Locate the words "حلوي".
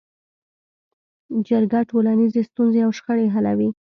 3.35-3.69